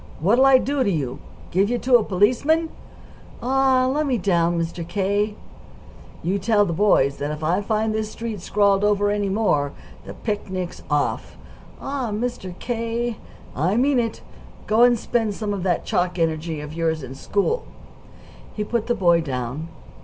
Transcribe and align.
What'll 0.19 0.47
I 0.47 0.57
do 0.57 0.83
to 0.83 0.89
you? 0.89 1.19
Give 1.51 1.69
you 1.69 1.77
to 1.77 1.97
a 1.97 2.03
policeman?" 2.03 2.69
"Aw, 3.43 3.85
lemme 3.85 4.17
down, 4.17 4.59
Mr. 4.59 4.87
K." 4.87 5.35
"You 6.23 6.39
tell 6.39 6.65
the 6.65 6.73
boys 6.73 7.17
that 7.17 7.29
if 7.29 7.43
I 7.43 7.61
find 7.61 7.93
this 7.93 8.09
street 8.11 8.41
scrawled 8.41 8.83
over 8.83 9.11
any 9.11 9.29
more, 9.29 9.73
the 10.07 10.15
picnic's 10.15 10.81
off." 10.89 11.37
"Aw, 11.79 12.09
Mr. 12.09 12.57
K.!" 12.57 13.17
"I 13.55 13.77
mean 13.77 13.99
it. 13.99 14.23
Go 14.65 14.81
and 14.81 14.97
spend 14.97 15.35
some 15.35 15.53
of 15.53 15.61
that 15.61 15.85
chalk 15.85 16.17
energy 16.17 16.61
of 16.61 16.73
yours 16.73 17.03
in 17.03 17.13
school." 17.13 17.65
He 18.55 18.63
put 18.63 18.87
the 18.87 18.95
boy 18.95 19.21
down. 19.21 19.67